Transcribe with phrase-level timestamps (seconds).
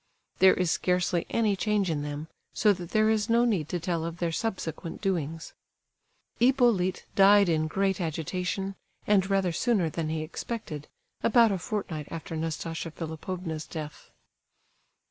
[0.39, 4.03] There is scarcely any change in them, so that there is no need to tell
[4.03, 5.53] of their subsequent doings.
[6.39, 8.73] Hippolyte died in great agitation,
[9.05, 10.87] and rather sooner than he expected,
[11.21, 14.09] about a fortnight after Nastasia Philipovna's death.